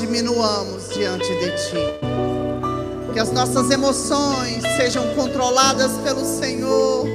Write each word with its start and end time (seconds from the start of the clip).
diminuamos 0.00 0.88
diante 0.90 1.28
de 1.28 1.50
Ti. 1.50 3.12
Que 3.12 3.20
as 3.20 3.30
nossas 3.30 3.70
emoções 3.70 4.62
sejam 4.76 5.04
controladas 5.14 5.92
pelo 6.04 6.24
Senhor, 6.24 7.06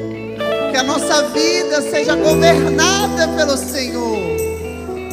que 0.71 0.77
a 0.77 0.83
nossa 0.83 1.23
vida 1.29 1.81
seja 1.81 2.15
governada 2.15 3.27
pelo 3.35 3.57
Senhor, 3.57 4.17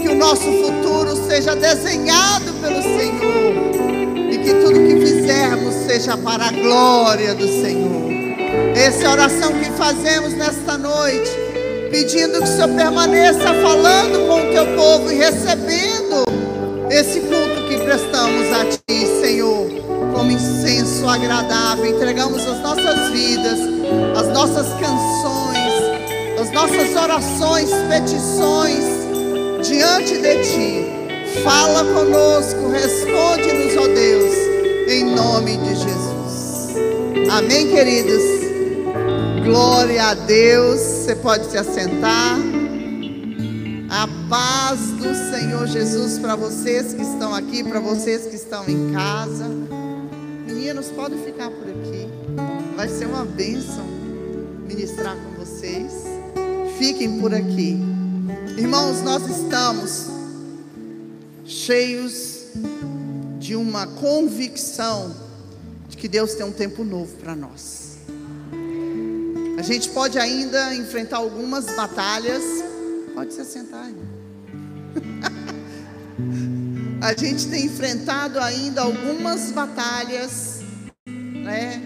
que 0.00 0.08
o 0.08 0.14
nosso 0.14 0.44
futuro 0.44 1.16
seja 1.28 1.56
desenhado 1.56 2.52
pelo 2.60 2.82
Senhor 2.82 4.30
e 4.30 4.38
que 4.38 4.54
tudo 4.54 4.74
que 4.74 5.00
fizermos 5.00 5.74
seja 5.86 6.16
para 6.16 6.46
a 6.46 6.52
glória 6.52 7.34
do 7.34 7.46
Senhor. 7.46 8.06
Essa 8.76 9.04
é 9.04 9.06
a 9.06 9.12
oração 9.12 9.52
que 9.54 9.70
fazemos 9.72 10.34
nesta 10.34 10.78
noite, 10.78 11.30
pedindo 11.90 12.38
que 12.38 12.44
o 12.44 12.46
Senhor 12.46 12.68
permaneça 12.76 13.54
falando 13.62 14.28
com 14.28 14.48
o 14.48 14.52
teu 14.52 14.66
povo 14.76 15.10
e 15.10 15.16
recebendo 15.16 16.24
esse 16.90 17.20
que 17.66 17.78
prestamos 17.78 18.52
a 18.52 18.64
Ti, 18.64 19.06
Senhor, 19.20 19.68
como 20.14 20.30
incenso 20.30 21.08
agradável. 21.08 21.86
Entregamos 21.86 22.46
as 22.46 22.60
nossas 22.60 23.10
vidas, 23.10 23.58
as 24.16 24.28
nossas 24.28 24.66
canções, 24.80 26.40
as 26.40 26.52
nossas 26.52 26.96
orações, 26.96 27.70
petições 27.88 28.84
diante 29.66 30.18
de 30.18 30.42
Ti. 30.42 31.42
Fala 31.42 31.84
conosco, 31.84 32.68
responde-nos, 32.70 33.76
ó 33.76 33.86
Deus, 33.88 34.34
em 34.88 35.04
nome 35.04 35.56
de 35.58 35.74
Jesus. 35.74 36.74
Amém, 37.30 37.68
queridos. 37.68 38.22
Glória 39.44 40.04
a 40.04 40.14
Deus. 40.14 40.80
Você 40.80 41.14
pode 41.16 41.46
se 41.50 41.58
assentar. 41.58 42.55
A 43.96 44.06
paz 44.28 44.78
do 44.90 45.14
Senhor 45.30 45.66
Jesus 45.66 46.18
para 46.18 46.36
vocês 46.36 46.92
que 46.92 47.00
estão 47.00 47.34
aqui, 47.34 47.64
para 47.64 47.80
vocês 47.80 48.26
que 48.26 48.36
estão 48.36 48.68
em 48.68 48.92
casa. 48.92 49.48
Meninos, 50.46 50.88
podem 50.88 51.18
ficar 51.24 51.48
por 51.48 51.66
aqui. 51.66 52.06
Vai 52.76 52.90
ser 52.90 53.06
uma 53.06 53.24
bênção 53.24 53.86
ministrar 54.68 55.16
com 55.16 55.42
vocês. 55.42 55.94
Fiquem 56.78 57.18
por 57.20 57.32
aqui. 57.32 57.78
Irmãos, 58.58 59.00
nós 59.00 59.26
estamos 59.30 60.08
cheios 61.46 62.48
de 63.38 63.56
uma 63.56 63.86
convicção 63.86 65.16
de 65.88 65.96
que 65.96 66.06
Deus 66.06 66.34
tem 66.34 66.44
um 66.44 66.52
tempo 66.52 66.84
novo 66.84 67.16
para 67.16 67.34
nós. 67.34 67.96
A 69.56 69.62
gente 69.62 69.88
pode 69.88 70.18
ainda 70.18 70.74
enfrentar 70.74 71.16
algumas 71.16 71.64
batalhas. 71.74 72.75
Pode 73.16 73.32
se 73.32 73.58
irmão. 73.58 73.94
A 77.00 77.14
gente 77.14 77.48
tem 77.48 77.64
enfrentado 77.64 78.38
ainda 78.38 78.82
algumas 78.82 79.52
batalhas, 79.52 80.60
né? 81.06 81.80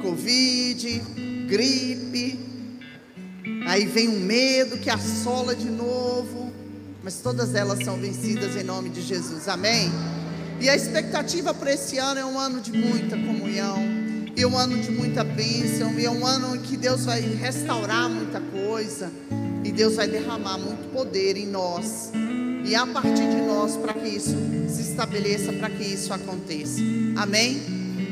Covid, 0.00 1.00
gripe. 1.46 2.40
Aí 3.66 3.84
vem 3.84 4.08
um 4.08 4.20
medo 4.20 4.78
que 4.78 4.88
assola 4.88 5.54
de 5.54 5.68
novo. 5.68 6.50
Mas 7.02 7.16
todas 7.16 7.54
elas 7.54 7.84
são 7.84 7.98
vencidas 7.98 8.56
em 8.56 8.62
nome 8.62 8.88
de 8.88 9.02
Jesus. 9.02 9.48
Amém? 9.48 9.92
E 10.62 10.70
a 10.70 10.74
expectativa 10.74 11.52
para 11.52 11.74
esse 11.74 11.98
ano 11.98 12.20
é 12.20 12.24
um 12.24 12.38
ano 12.38 12.58
de 12.58 12.72
muita 12.72 13.18
comunhão 13.18 14.00
e 14.34 14.46
um 14.46 14.56
ano 14.56 14.80
de 14.80 14.90
muita 14.90 15.22
bênção, 15.22 15.98
e 16.00 16.06
é 16.06 16.10
um 16.10 16.24
ano 16.24 16.56
em 16.56 16.60
que 16.60 16.74
Deus 16.74 17.04
vai 17.04 17.20
restaurar 17.20 18.08
muita 18.08 18.40
coisa, 18.40 19.12
e 19.64 19.72
Deus 19.72 19.96
vai 19.96 20.08
derramar 20.08 20.58
muito 20.58 20.92
poder 20.92 21.36
em 21.36 21.46
nós, 21.46 22.10
e 22.64 22.74
a 22.74 22.86
partir 22.86 23.28
de 23.28 23.40
nós, 23.42 23.76
para 23.76 23.94
que 23.94 24.08
isso 24.08 24.36
se 24.68 24.82
estabeleça, 24.82 25.52
para 25.52 25.70
que 25.70 25.82
isso 25.82 26.12
aconteça. 26.12 26.80
Amém? 27.16 27.60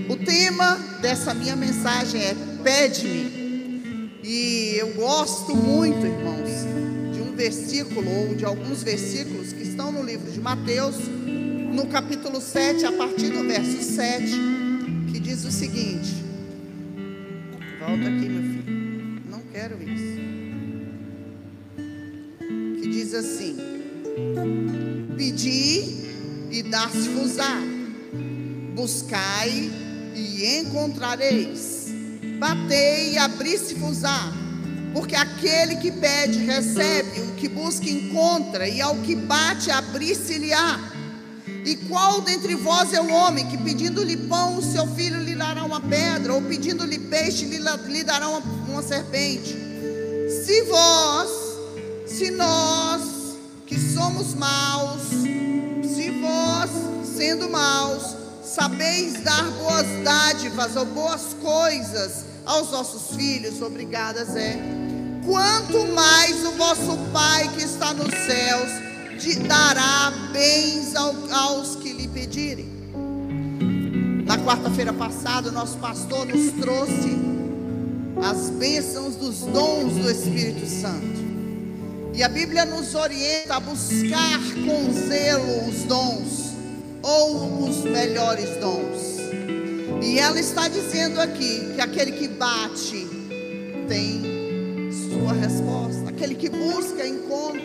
O 0.08 0.16
tema 0.16 0.76
dessa 1.00 1.34
minha 1.34 1.54
mensagem 1.54 2.20
é 2.22 2.34
Pede-me. 2.62 3.38
E 4.22 4.74
eu 4.76 4.94
gosto 4.94 5.54
muito, 5.54 6.04
irmãos, 6.04 7.14
de 7.14 7.20
um 7.20 7.36
versículo 7.36 8.10
ou 8.10 8.34
de 8.34 8.44
alguns 8.44 8.82
versículos 8.82 9.52
que 9.52 9.62
estão 9.62 9.92
no 9.92 10.02
livro 10.02 10.30
de 10.30 10.40
Mateus, 10.40 10.96
no 11.72 11.86
capítulo 11.86 12.40
7, 12.40 12.84
a 12.84 12.92
partir 12.92 13.30
do 13.30 13.44
verso 13.46 13.82
7 13.82 14.58
que 15.12 15.20
diz 15.20 15.44
o 15.44 15.50
seguinte: 15.50 16.14
Volta 17.78 18.02
aqui, 18.02 18.28
meu 18.28 18.42
filho. 18.42 19.22
Não 19.30 19.40
quero 19.52 19.82
isso. 19.82 20.27
Diz 23.08 23.14
assim: 23.14 23.56
Pedi 25.16 26.04
e 26.50 26.62
dar-se-vos-á. 26.64 27.58
Buscai 28.74 29.70
e 30.14 30.58
encontrareis. 30.58 31.86
Batei 32.38 33.14
e 33.14 33.18
abri-se-vos-á. 33.18 34.30
Porque 34.92 35.16
aquele 35.16 35.76
que 35.76 35.90
pede, 35.90 36.40
recebe, 36.40 37.22
o 37.22 37.34
que 37.36 37.48
busca, 37.48 37.88
encontra, 37.88 38.68
e 38.68 38.78
ao 38.82 38.96
que 38.96 39.14
bate, 39.14 39.70
abrir-se-lhe-á. 39.70 40.78
E 41.64 41.76
qual 41.88 42.20
dentre 42.20 42.56
vós 42.56 42.92
é 42.92 43.00
o 43.00 43.10
homem 43.10 43.46
que 43.46 43.56
pedindo-lhe 43.56 44.18
pão, 44.18 44.58
o 44.58 44.62
seu 44.62 44.86
filho 44.86 45.22
lhe 45.22 45.34
dará 45.34 45.64
uma 45.64 45.80
pedra, 45.80 46.34
ou 46.34 46.42
pedindo-lhe 46.42 46.98
peixe, 46.98 47.46
lhe, 47.46 47.58
lhe 47.86 48.04
dará 48.04 48.28
uma, 48.28 48.40
uma 48.68 48.82
serpente? 48.82 49.56
Se 50.44 50.60
vós, 50.64 51.37
se 52.18 52.32
nós, 52.32 53.36
que 53.64 53.78
somos 53.78 54.34
maus, 54.34 55.02
se 55.84 56.10
vós, 56.20 56.70
sendo 57.16 57.48
maus, 57.48 58.16
sabeis 58.42 59.22
dar 59.22 59.44
boas 59.52 59.86
dádivas 60.02 60.74
ou 60.74 60.84
boas 60.86 61.36
coisas 61.40 62.24
aos 62.44 62.70
vossos 62.70 63.14
filhos, 63.14 63.62
obrigadas 63.62 64.34
é. 64.34 64.58
Quanto 65.24 65.86
mais 65.92 66.44
o 66.44 66.50
vosso 66.52 66.98
Pai 67.12 67.48
que 67.54 67.62
está 67.62 67.94
nos 67.94 68.12
céus 68.12 68.88
dará 69.46 70.12
bens 70.32 70.96
aos 70.96 71.76
que 71.76 71.92
lhe 71.92 72.08
pedirem. 72.08 72.68
Na 74.26 74.38
quarta-feira 74.38 74.92
passada, 74.92 75.50
o 75.50 75.52
nosso 75.52 75.76
pastor 75.78 76.26
nos 76.26 76.50
trouxe 76.60 77.16
as 78.28 78.50
bênçãos 78.50 79.14
dos 79.14 79.40
dons 79.40 79.92
do 79.92 80.10
Espírito 80.10 80.66
Santo. 80.66 81.27
E 82.14 82.22
a 82.22 82.28
Bíblia 82.28 82.64
nos 82.64 82.94
orienta 82.94 83.54
a 83.54 83.60
buscar 83.60 84.40
com 84.66 84.92
zelo 84.92 85.68
os 85.68 85.84
dons, 85.84 86.52
ou 87.02 87.68
os 87.68 87.84
melhores 87.84 88.56
dons. 88.56 89.18
E 90.02 90.18
ela 90.18 90.38
está 90.38 90.68
dizendo 90.68 91.20
aqui 91.20 91.72
que 91.74 91.80
aquele 91.80 92.12
que 92.12 92.28
bate 92.28 93.06
tem 93.88 94.38
sua 94.92 95.32
resposta. 95.32 96.08
Aquele 96.08 96.34
que 96.34 96.48
busca, 96.48 97.06
encontra. 97.06 97.62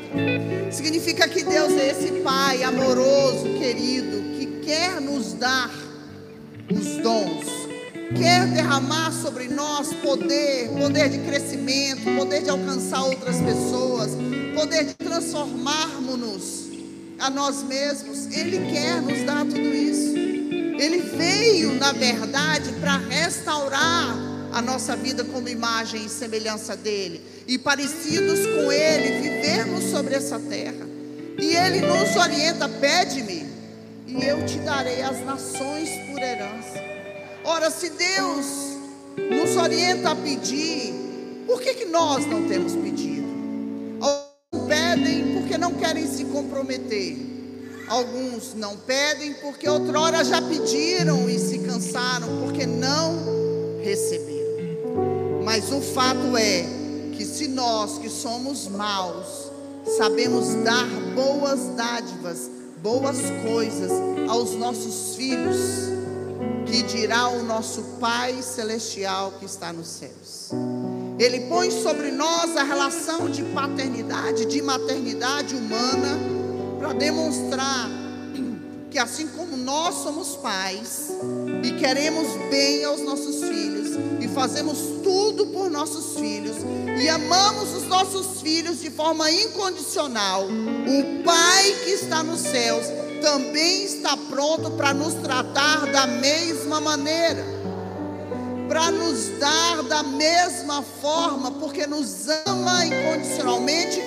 Significa 0.72 1.28
que 1.28 1.44
Deus 1.44 1.74
é 1.74 1.92
esse 1.92 2.12
Pai 2.22 2.64
amoroso, 2.64 3.46
querido, 3.60 4.38
que 4.38 4.46
quer 4.66 5.02
nos 5.02 5.34
dar 5.34 5.72
os 6.72 6.98
dons, 6.98 7.46
quer 8.18 8.48
derramar 8.48 9.12
sobre 9.12 9.48
nós 9.48 9.94
poder, 9.94 10.70
poder 10.70 11.10
de 11.10 11.20
crescimento, 11.20 12.04
poder 12.18 12.44
de 12.44 12.50
alcançar 12.50 13.04
outras 13.04 13.38
pessoas, 13.38 14.12
poder 14.54 14.86
de 14.86 14.94
transformarmos-nos 14.96 16.70
a 17.20 17.30
nós 17.30 17.64
mesmos. 17.64 18.28
Ele 18.28 18.72
quer 18.72 19.02
nos 19.02 19.24
dar 19.24 19.46
tudo 19.46 19.60
isso. 19.60 20.16
Ele 20.80 21.02
veio, 21.02 21.74
na 21.76 21.92
verdade, 21.92 22.72
para 22.74 22.98
restaurar 22.98 24.34
a 24.54 24.62
nossa 24.62 24.96
vida 24.96 25.24
como 25.24 25.50
imagem 25.50 26.06
e 26.06 26.10
semelhança 26.10 26.76
dele, 26.76 27.22
e 27.48 27.58
parecidos 27.58 28.40
com 28.46 28.72
ele, 28.72 29.22
vivermos 29.22 29.86
sobre 29.86 30.16
essa 30.16 30.40
terra. 30.40 30.88
E 31.40 31.56
ele 31.56 31.82
nos 31.82 32.16
orienta: 32.16 32.70
pede-me, 32.70 33.48
e 34.08 34.24
eu 34.24 34.46
te 34.46 34.60
darei 34.60 35.02
as 35.02 35.20
nações 35.26 35.90
por 36.08 36.22
herança. 36.22 36.82
Ora, 37.44 37.70
se 37.70 37.90
Deus 37.90 38.46
nos 39.18 39.56
orienta 39.58 40.12
a 40.12 40.16
pedir, 40.16 40.94
por 41.48 41.62
que, 41.62 41.74
que 41.74 41.86
nós 41.86 42.26
não 42.26 42.48
temos 42.48 42.74
pedido? 42.74 43.13
Querem 45.84 46.08
se 46.08 46.24
comprometer. 46.26 47.18
Alguns 47.90 48.54
não 48.56 48.78
pedem 48.78 49.34
porque 49.36 49.68
outrora 49.68 50.24
já 50.24 50.42
pediram 50.42 51.30
e 51.30 51.38
se 51.38 51.60
cansaram 51.60 52.40
porque 52.42 52.66
não 52.66 53.18
receberam. 53.84 55.44
Mas 55.44 55.70
o 55.74 55.82
fato 55.82 56.38
é 56.38 56.64
que 57.12 57.26
se 57.26 57.50
nós 57.50 57.98
que 57.98 58.10
somos 58.10 58.70
maus 58.70 59.52
sabemos 59.98 60.56
dar 60.64 60.88
boas 61.14 61.60
dádivas, 61.76 62.50
boas 62.82 63.18
coisas 63.46 63.92
aos 64.30 64.56
nossos 64.56 65.18
filhos, 65.18 65.58
que 66.66 66.82
dirá 66.84 67.28
o 67.28 67.44
nosso 67.44 67.82
Pai 68.00 68.42
celestial 68.42 69.34
que 69.38 69.46
está 69.46 69.74
nos 69.74 69.88
céus. 69.88 70.52
Ele 71.24 71.40
põe 71.40 71.72
sobre 71.72 72.12
nós 72.12 72.58
a 72.58 72.64
relação 72.64 73.30
de 73.30 73.44
paternidade, 73.44 74.46
de 74.46 74.62
maternidade 74.62 75.56
humana, 75.56 76.20
para 76.78 76.92
demonstrar 76.92 77.90
que 78.92 79.00
assim 79.00 79.30
como 79.30 79.56
nós 79.56 79.96
somos 80.04 80.36
pais 80.36 81.12
e 81.64 81.72
queremos 81.80 82.28
bem 82.52 82.84
aos 82.84 83.00
nossos 83.00 83.42
filhos 83.42 83.92
e 84.20 84.28
fazemos 84.28 84.78
tudo 85.02 85.48
por 85.48 85.72
nossos 85.72 86.20
filhos 86.20 86.58
e 87.02 87.08
amamos 87.08 87.74
os 87.74 87.88
nossos 87.88 88.42
filhos 88.42 88.82
de 88.82 88.92
forma 88.92 89.32
incondicional, 89.32 90.44
o 90.44 91.24
Pai 91.24 91.72
que 91.86 91.92
está 91.92 92.22
nos 92.22 92.42
céus 92.42 92.86
também 93.22 93.86
está 93.86 94.18
pronto 94.30 94.72
para 94.72 94.94
nos 94.94 95.14
tratar 95.14 95.90
da 95.90 96.06
mesma 96.06 96.82
maneira, 96.82 97.46
para 98.68 98.92
nos 98.92 99.28
dar 99.40 99.84
da 99.84 100.04
mesma 100.04 100.82
forma, 100.82 101.52
porque 101.52 101.86
nos 101.86 102.28
ama 102.46 102.86
incondicionalmente 102.86 104.02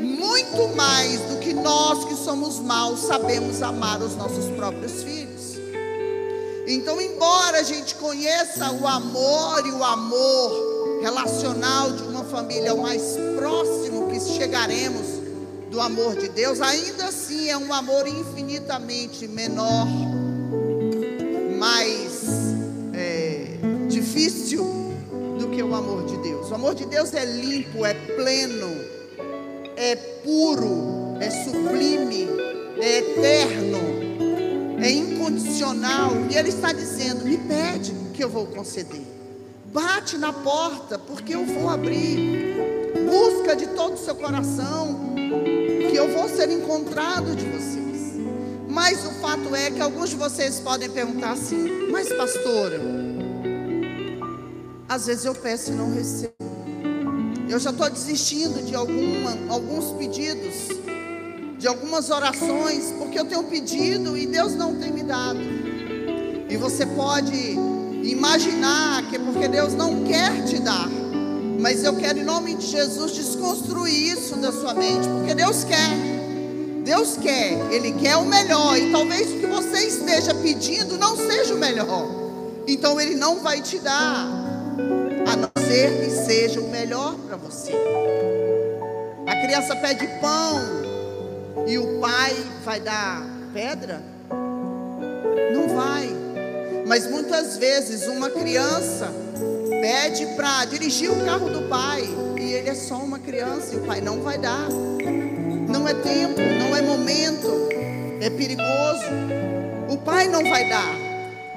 muito 0.00 0.74
mais 0.76 1.20
do 1.22 1.38
que 1.38 1.52
nós 1.54 2.04
que 2.04 2.14
somos 2.14 2.58
maus 2.58 3.00
sabemos 3.00 3.62
amar 3.62 4.00
os 4.00 4.16
nossos 4.16 4.46
próprios 4.56 5.02
filhos. 5.02 5.52
Então, 6.66 7.00
embora 7.00 7.60
a 7.60 7.62
gente 7.62 7.94
conheça 7.96 8.70
o 8.70 8.86
amor 8.86 9.66
e 9.66 9.70
o 9.70 9.82
amor 9.82 11.00
relacional 11.02 11.92
de 11.92 12.02
uma 12.04 12.24
família, 12.24 12.74
o 12.74 12.82
mais 12.82 13.16
próximo 13.36 14.08
que 14.08 14.20
chegaremos 14.20 15.20
do 15.70 15.80
amor 15.80 16.16
de 16.16 16.28
Deus, 16.28 16.60
ainda 16.60 17.06
assim 17.06 17.48
é 17.48 17.56
um 17.56 17.72
amor 17.74 18.06
infinitamente 18.06 19.26
menor, 19.26 19.86
amor 26.72 26.74
de 26.74 26.86
Deus 26.86 27.12
é 27.12 27.24
limpo, 27.24 27.84
é 27.84 27.92
pleno, 27.92 28.74
é 29.76 29.94
puro, 29.94 31.16
é 31.20 31.30
sublime, 31.30 32.26
é 32.80 32.98
eterno, 32.98 33.78
é 34.82 34.90
incondicional. 34.90 36.12
E 36.30 36.36
Ele 36.36 36.48
está 36.48 36.72
dizendo: 36.72 37.24
me 37.24 37.36
pede 37.36 37.92
que 38.14 38.24
eu 38.24 38.28
vou 38.28 38.46
conceder. 38.46 39.02
Bate 39.66 40.16
na 40.16 40.32
porta, 40.32 40.98
porque 40.98 41.34
eu 41.34 41.44
vou 41.44 41.68
abrir. 41.68 42.56
Busca 43.06 43.54
de 43.54 43.66
todo 43.68 43.94
o 43.94 43.98
seu 43.98 44.14
coração, 44.14 45.14
que 45.90 45.96
eu 45.96 46.08
vou 46.08 46.28
ser 46.28 46.50
encontrado 46.50 47.34
de 47.36 47.44
vocês. 47.46 48.16
Mas 48.68 49.04
o 49.06 49.10
fato 49.20 49.54
é 49.54 49.70
que 49.70 49.80
alguns 49.80 50.10
de 50.10 50.16
vocês 50.16 50.58
podem 50.60 50.88
perguntar 50.88 51.32
assim: 51.32 51.88
Mas, 51.90 52.08
pastora, 52.10 52.80
às 54.88 55.06
vezes 55.06 55.24
eu 55.24 55.34
peço 55.34 55.72
e 55.72 55.74
não 55.74 55.92
recebo. 55.92 56.41
Eu 57.52 57.60
já 57.60 57.68
estou 57.68 57.90
desistindo 57.90 58.64
de 58.64 58.74
alguma, 58.74 59.36
alguns 59.50 59.92
pedidos, 59.98 60.54
de 61.58 61.68
algumas 61.68 62.08
orações, 62.08 62.94
porque 62.96 63.20
eu 63.20 63.26
tenho 63.26 63.44
pedido 63.44 64.16
e 64.16 64.26
Deus 64.26 64.54
não 64.54 64.74
tem 64.76 64.90
me 64.90 65.02
dado. 65.02 65.38
E 66.48 66.56
você 66.56 66.86
pode 66.86 67.36
imaginar 68.02 69.02
que 69.02 69.16
é 69.16 69.18
porque 69.18 69.48
Deus 69.48 69.74
não 69.74 70.02
quer 70.02 70.46
te 70.46 70.60
dar. 70.60 70.88
Mas 71.60 71.84
eu 71.84 71.94
quero, 71.94 72.20
em 72.20 72.24
nome 72.24 72.54
de 72.54 72.66
Jesus, 72.68 73.12
desconstruir 73.12 74.14
isso 74.14 74.34
da 74.36 74.50
sua 74.50 74.72
mente, 74.72 75.06
porque 75.06 75.34
Deus 75.34 75.62
quer. 75.62 75.90
Deus 76.82 77.18
quer, 77.18 77.70
Ele 77.70 77.92
quer 77.92 78.16
o 78.16 78.24
melhor, 78.24 78.78
e 78.78 78.90
talvez 78.90 79.30
o 79.30 79.40
que 79.40 79.46
você 79.46 79.88
esteja 79.88 80.34
pedindo 80.36 80.96
não 80.96 81.18
seja 81.18 81.54
o 81.54 81.58
melhor, 81.58 82.08
então 82.66 82.98
Ele 82.98 83.14
não 83.14 83.40
vai 83.40 83.60
te 83.60 83.78
dar, 83.78 84.41
ser 85.72 86.04
que 86.04 86.10
seja 86.10 86.60
o 86.60 86.68
melhor 86.68 87.14
para 87.26 87.36
você. 87.36 87.72
A 89.26 89.36
criança 89.40 89.74
pede 89.76 90.06
pão 90.20 90.60
e 91.66 91.78
o 91.78 91.98
pai 91.98 92.34
vai 92.62 92.78
dar 92.78 93.24
pedra? 93.54 94.02
Não 95.54 95.74
vai, 95.74 96.10
mas 96.86 97.10
muitas 97.10 97.56
vezes 97.56 98.06
uma 98.06 98.28
criança 98.28 99.10
pede 99.80 100.26
para 100.36 100.66
dirigir 100.66 101.10
o 101.10 101.24
carro 101.24 101.48
do 101.48 101.62
pai 101.70 102.02
e 102.38 102.52
ele 102.52 102.68
é 102.68 102.74
só 102.74 102.96
uma 102.96 103.18
criança 103.18 103.74
e 103.74 103.78
o 103.78 103.86
pai 103.86 104.02
não 104.02 104.20
vai 104.20 104.36
dar. 104.36 104.68
Não 104.68 105.88
é 105.88 105.94
tempo, 105.94 106.38
não 106.58 106.76
é 106.76 106.82
momento, 106.82 107.48
é 108.20 108.28
perigoso. 108.28 109.06
O 109.88 109.96
pai 109.96 110.28
não 110.28 110.42
vai 110.42 110.68
dar. 110.68 110.94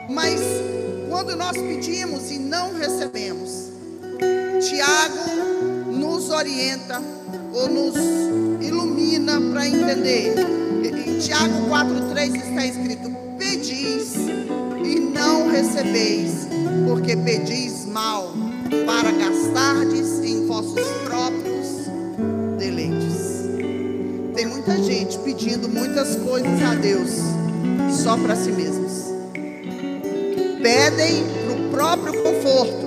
Mas 0.10 0.40
quando 1.10 1.36
nós 1.36 1.58
pedimos 1.58 2.32
e 2.32 2.38
não 2.38 2.78
recebemos, 2.78 3.65
Tiago 4.60 5.92
nos 5.92 6.30
orienta 6.30 7.02
ou 7.54 7.68
nos 7.68 7.96
ilumina 8.62 9.40
para 9.52 9.68
entender. 9.68 10.34
Em 10.84 11.18
Tiago 11.20 11.68
4,3 11.70 12.36
está 12.36 12.66
escrito: 12.66 13.10
Pedis 13.38 14.16
e 14.84 15.00
não 15.00 15.50
recebeis, 15.50 16.48
porque 16.88 17.18
pedis 17.18 17.86
mal, 17.86 18.34
para 18.86 19.12
gastardes 19.12 20.20
em 20.24 20.46
vossos 20.48 20.88
próprios 21.04 21.90
deleites. 22.58 23.16
Tem 24.36 24.46
muita 24.46 24.78
gente 24.84 25.18
pedindo 25.20 25.68
muitas 25.68 26.16
coisas 26.18 26.62
a 26.62 26.76
Deus, 26.76 27.10
só 27.92 28.18
para 28.18 28.36
si 28.36 28.52
mesmos. 28.52 29.06
Pedem 30.62 31.24
para 31.46 31.54
o 31.54 31.70
próprio 31.70 32.24
conforto, 32.24 32.85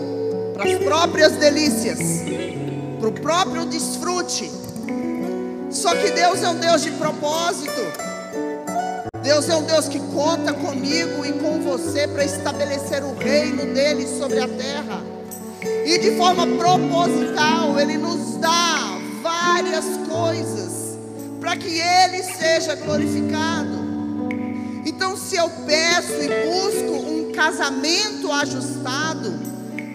para 0.58 0.72
as 0.72 0.78
próprias 0.78 1.32
delícias, 1.36 1.98
para 2.98 3.08
o 3.08 3.12
próprio 3.12 3.64
desfrute. 3.64 4.50
Só 5.70 5.94
que 5.94 6.10
Deus 6.10 6.42
é 6.42 6.48
um 6.48 6.56
Deus 6.56 6.82
de 6.82 6.90
propósito. 6.92 7.80
Deus 9.22 9.48
é 9.48 9.54
um 9.54 9.62
Deus 9.62 9.86
que 9.86 10.00
conta 10.00 10.52
comigo 10.52 11.24
e 11.24 11.32
com 11.34 11.60
você 11.60 12.08
para 12.08 12.24
estabelecer 12.24 13.04
o 13.04 13.14
reino 13.14 13.72
dele 13.72 14.04
sobre 14.18 14.40
a 14.40 14.48
terra. 14.48 15.00
E 15.62 15.96
de 15.98 16.16
forma 16.16 16.44
proposital, 16.44 17.78
ele 17.78 17.96
nos 17.96 18.36
dá 18.38 18.98
várias 19.22 19.84
coisas 20.08 20.98
para 21.38 21.56
que 21.56 21.78
ele 21.78 22.20
seja 22.24 22.74
glorificado. 22.74 23.78
Então, 24.84 25.16
se 25.16 25.36
eu 25.36 25.48
peço 25.64 26.14
e 26.14 26.28
busco 26.50 27.08
um 27.08 27.32
casamento 27.32 28.32
ajustado, 28.32 29.47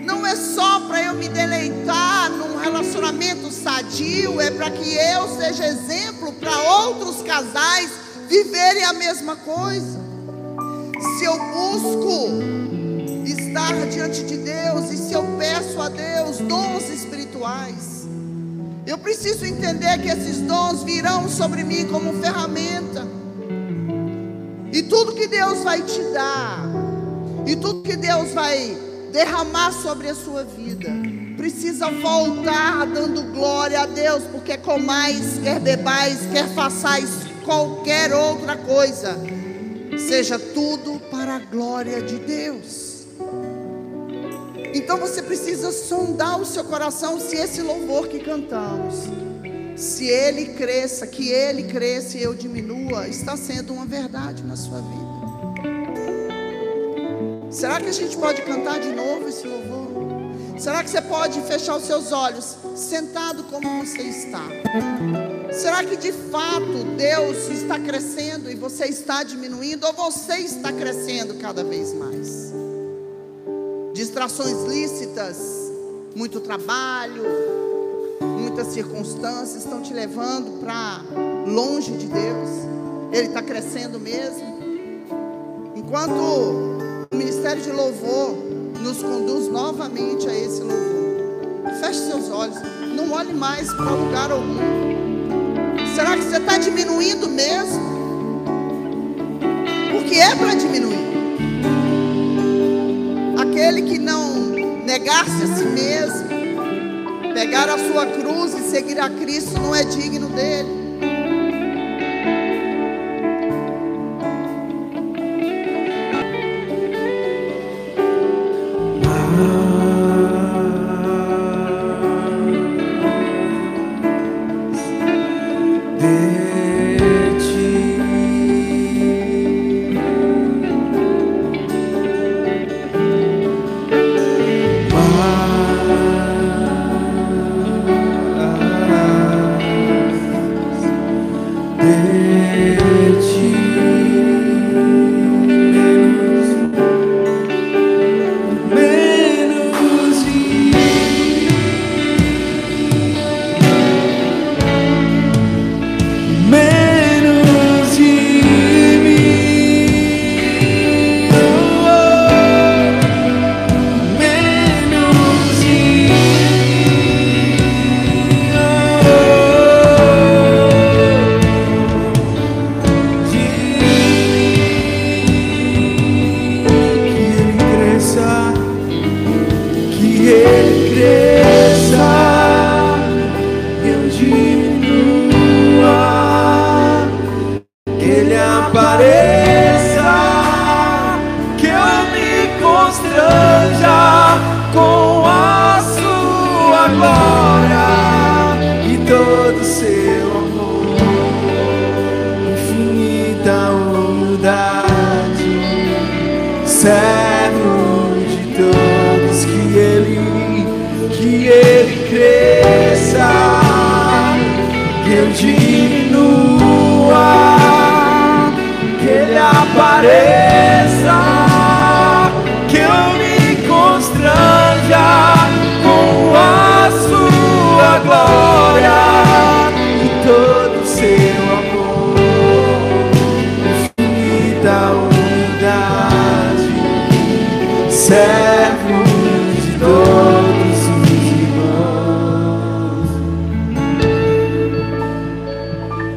não 0.04 0.26
é 0.26 0.36
só 0.36 0.82
para 0.82 1.02
eu 1.02 1.14
me 1.16 1.30
deleitar 1.30 2.30
num 2.32 2.58
relacionamento 2.58 3.52
sadio, 3.52 4.40
é 4.40 4.52
para 4.52 4.70
que 4.70 4.96
eu 4.96 5.38
seja 5.38 5.66
exemplo 5.66 6.34
para 6.34 6.56
outros 6.80 7.22
casais 7.22 7.90
viverem 8.28 8.84
a 8.84 8.94
mesma 8.94 9.36
coisa. 9.36 10.00
Se 11.18 11.26
eu 11.26 11.38
busco 11.38 12.30
estar 13.26 13.74
diante 13.88 14.24
de 14.24 14.38
Deus 14.38 14.92
e 14.92 14.98
se 14.98 15.14
eu 15.14 15.24
peço 15.38 15.82
a 15.82 15.90
Deus 15.90 16.38
dons 16.40 16.90
espirituais, 16.90 18.08
eu 18.86 18.98
preciso 18.98 19.46
entender 19.46 19.98
que 20.02 20.10
esses 20.10 20.42
dons 20.42 20.84
virão 20.84 21.30
sobre 21.30 21.64
mim 21.64 21.86
como 21.88 22.22
ferramenta. 22.22 23.08
E 24.72 24.84
tudo 24.84 25.14
que 25.14 25.28
Deus 25.28 25.64
vai 25.64 25.82
te 25.82 26.02
dar, 26.12 26.66
e 27.46 27.56
tudo 27.56 27.82
que 27.82 27.96
Deus 27.96 28.32
vai 28.32 28.83
derramar 29.14 29.72
sobre 29.72 30.10
a 30.10 30.16
sua 30.16 30.44
vida, 30.44 30.90
precisa 31.38 31.90
voltar 31.92 32.88
dando 32.88 33.22
glória 33.32 33.82
a 33.82 33.86
Deus, 33.86 34.24
porque 34.32 34.58
comais, 34.58 35.38
quer 35.44 35.60
bebais, 35.60 36.18
quer 36.32 36.50
façais 36.56 37.10
qualquer 37.46 38.12
outra 38.12 38.58
coisa, 38.58 39.16
seja 40.10 40.40
tudo 40.40 41.00
para 41.12 41.36
a 41.36 41.40
glória 41.40 42.02
de 42.02 42.18
Deus. 42.18 43.06
Então 44.74 44.98
você 44.98 45.22
precisa 45.22 45.72
sondar 45.72 46.42
o 46.42 46.46
seu 46.46 46.64
coração 46.64 47.20
se 47.20 47.36
esse 47.36 47.62
louvor 47.62 48.08
que 48.08 48.20
cantamos, 48.20 48.96
se 49.76 50.08
ele 50.08 50.54
cresça, 50.54 51.06
que 51.06 51.30
ele 51.30 51.64
cresça 51.64 52.18
e 52.18 52.24
eu 52.24 52.34
diminua, 52.34 53.08
está 53.08 53.38
sendo 53.38 53.74
uma 53.74 53.86
verdade 53.86 54.44
na 54.44 54.56
sua 54.56 54.82
vida. 54.82 55.13
Será 57.64 57.80
que 57.80 57.88
a 57.88 57.94
gente 57.94 58.18
pode 58.18 58.42
cantar 58.42 58.78
de 58.82 58.92
novo 58.92 59.30
esse 59.30 59.48
louvor? 59.48 59.88
Será 60.60 60.84
que 60.84 60.90
você 60.90 61.02
pode 61.02 61.40
fechar 61.44 61.78
os 61.78 61.86
seus 61.86 62.12
olhos, 62.12 62.58
sentado 62.76 63.46
como 63.46 63.86
você 63.86 64.02
está? 64.02 64.44
Será 65.50 65.82
que 65.82 65.96
de 65.96 66.12
fato 66.12 66.84
Deus 66.98 67.48
está 67.48 67.80
crescendo 67.80 68.52
e 68.52 68.56
você 68.56 68.88
está 68.88 69.24
diminuindo, 69.24 69.88
ou 69.88 69.94
você 69.94 70.40
está 70.40 70.74
crescendo 70.74 71.36
cada 71.36 71.64
vez 71.64 71.94
mais? 71.94 72.54
Distrações 73.94 74.62
lícitas, 74.68 75.38
muito 76.14 76.42
trabalho, 76.42 77.24
muitas 78.42 78.74
circunstâncias 78.74 79.64
estão 79.64 79.82
te 79.82 79.94
levando 79.94 80.60
para 80.60 81.00
longe 81.48 81.94
de 81.94 82.08
Deus. 82.08 82.50
Ele 83.14 83.28
está 83.30 83.42
crescendo 83.42 84.02
mesmo. 84.02 84.52
Enquanto 85.78 86.73
o 87.14 87.16
ministério 87.16 87.62
de 87.62 87.72
louvor 87.72 88.36
nos 88.82 89.04
conduz 89.04 89.48
novamente 89.48 90.28
a 90.28 90.34
esse 90.34 90.62
louvor, 90.62 91.22
feche 91.80 92.00
seus 92.00 92.30
olhos. 92.32 92.58
Não 92.96 93.12
olhe 93.12 93.34
mais 93.34 93.72
para 93.72 93.92
lugar 93.92 94.32
algum. 94.32 94.58
Será 95.96 96.18
que 96.18 96.24
você 96.24 96.38
está 96.38 96.58
diminuindo 96.58 97.30
mesmo? 97.30 97.94
Porque 99.92 100.16
é 100.16 100.36
para 100.36 100.56
diminuir. 100.56 100.98
Aquele 103.38 103.84
que 103.84 104.00
não 104.00 104.34
negar-se 104.84 105.44
a 105.44 105.56
si 105.56 105.66
mesmo, 105.66 106.30
pegar 107.34 107.70
a 107.70 107.78
sua 107.78 108.08
cruz 108.08 108.56
e 108.56 108.72
seguir 108.72 109.00
a 109.00 109.10
Cristo 109.10 109.60
não 109.60 109.76
é 109.76 109.84
digno 109.84 110.30
dele. 110.30 110.83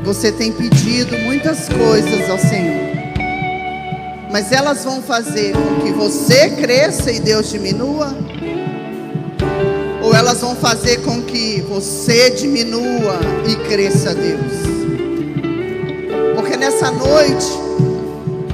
Você 0.07 0.31
tem 0.31 0.53
pedido 0.53 1.19
muitas 1.19 1.69
coisas 1.69 2.31
ao 2.31 2.39
Senhor, 2.39 2.93
mas 4.31 4.53
elas 4.53 4.85
vão 4.85 5.03
fazer 5.03 5.53
com 5.53 5.81
que 5.85 5.91
você 5.91 6.51
cresça 6.51 7.11
e 7.11 7.19
Deus 7.19 7.51
diminua? 7.51 8.17
Ou 10.01 10.15
elas 10.15 10.41
vão 10.43 10.55
fazer 10.55 10.99
com 10.99 11.21
que 11.23 11.61
você 11.63 12.31
diminua 12.31 13.19
e 13.49 13.57
cresça 13.69 14.15
Deus? 14.15 14.53
Porque 16.37 16.57
nessa 16.57 16.93
noite, 16.93 17.49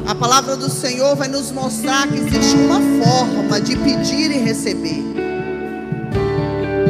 a 0.07 0.15
palavra 0.15 0.57
do 0.57 0.71
Senhor 0.71 1.15
vai 1.17 1.29
nos 1.29 1.53
mostrar 1.53 2.09
que 2.09 2.17
existe 2.17 2.57
uma 2.57 2.81
forma 3.05 3.61
de 3.61 3.77
pedir 3.77 4.31
e 4.31 4.39
receber. 4.39 5.05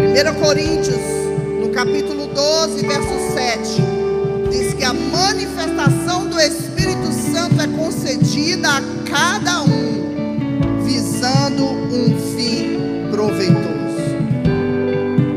1 0.06 0.40
Coríntios, 0.40 1.02
no 1.60 1.70
capítulo 1.70 2.28
12, 2.28 2.86
verso 2.86 3.34
7 3.34 4.01
que 4.74 4.84
a 4.84 4.92
manifestação 4.92 6.28
do 6.28 6.40
Espírito 6.40 7.12
Santo 7.12 7.60
é 7.60 7.66
concedida 7.66 8.68
a 8.68 8.82
cada 9.08 9.62
um, 9.62 10.82
visando 10.84 11.64
um 11.64 12.18
fim 12.34 12.78
proveitoso. 13.10 13.62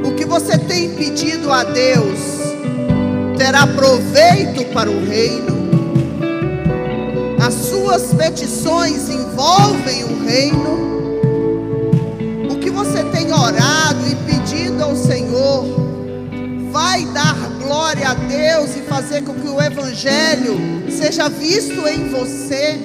O 0.06 0.16
que 0.16 0.26
você 0.26 0.58
tem 0.58 0.96
pedido 0.96 1.52
a 1.52 1.64
Deus 1.64 2.20
terá 3.38 3.68
proveito 3.68 4.66
para 4.74 4.90
o 4.90 5.06
reino. 5.06 5.56
As 7.46 7.54
suas 7.54 8.14
petições 8.14 9.10
envolvem 9.10 10.04
o 10.06 10.26
reino. 10.26 10.86
O 12.52 12.60
que 12.60 12.70
você 12.70 13.04
tem 13.06 13.32
orado 13.32 14.08
e 14.08 14.16
pedido 14.32 14.84
ao 14.84 14.96
Senhor 14.96 15.66
vai 16.72 17.06
dar 17.08 17.55
glória 17.66 18.10
a 18.10 18.14
Deus 18.14 18.76
e 18.76 18.82
fazer 18.82 19.24
com 19.24 19.34
que 19.34 19.48
o 19.48 19.60
Evangelho 19.62 20.56
seja 20.90 21.28
visto 21.28 21.88
em 21.88 22.10
você, 22.10 22.80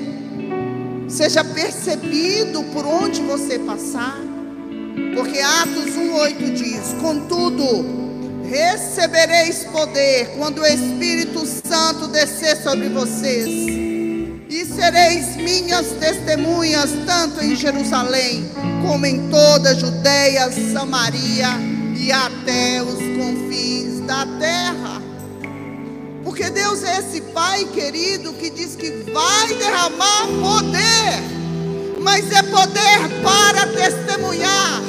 seja 1.07 1.45
percebido 1.45 2.63
por 2.73 2.87
onde 2.87 3.21
você 3.21 3.59
passar. 3.59 4.19
Porque 5.15 5.39
Atos 5.39 5.95
1,8 5.95 6.53
diz: 6.55 6.95
Contudo, 7.01 8.45
recebereis 8.49 9.65
poder 9.65 10.31
quando 10.39 10.61
o 10.61 10.67
Espírito 10.67 11.45
Santo 11.47 12.09
descer 12.09 12.57
sobre 12.57 12.89
vocês, 12.89 13.49
e 14.49 14.65
sereis 14.65 15.37
minhas 15.37 15.89
testemunhas, 15.93 16.91
tanto 17.05 17.45
em 17.45 17.55
Jerusalém, 17.55 18.51
como 18.87 19.05
em 19.05 19.29
toda 19.29 19.71
a 19.71 19.75
Judéia, 19.75 20.51
Samaria 20.73 21.49
e 21.97 22.11
até 22.11 22.83
os 22.83 22.95
confins 22.95 23.90
da 24.11 24.27
terra. 24.41 25.01
Porque 26.25 26.51
Deus 26.51 26.83
é 26.83 26.99
esse 26.99 27.21
Pai 27.33 27.65
querido 27.67 28.33
que 28.33 28.51
diz 28.51 28.75
que 28.75 28.91
vai 29.13 29.55
derramar 29.55 30.27
poder, 30.43 32.01
mas 32.01 32.29
é 32.33 32.43
poder 32.43 32.99
para 33.23 33.69
testemunhar, 33.69 34.83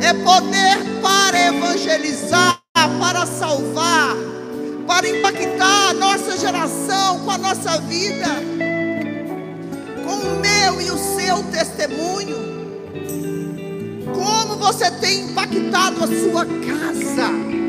é 0.00 0.14
poder 0.14 0.78
para 1.02 1.48
evangelizar, 1.48 2.58
para 2.98 3.26
salvar, 3.26 4.16
para 4.86 5.06
impactar 5.10 5.90
a 5.90 5.94
nossa 5.94 6.38
geração 6.38 7.20
com 7.20 7.30
a 7.30 7.38
nossa 7.38 7.76
vida, 7.80 8.28
com 10.06 10.14
o 10.14 10.40
meu 10.40 10.80
e 10.80 10.90
o 10.90 10.98
seu 11.18 11.42
testemunho. 11.52 12.50
Como 14.14 14.56
você 14.56 14.90
tem 14.90 15.26
impactado 15.26 16.02
a 16.02 16.06
sua 16.06 16.46
casa? 16.46 17.61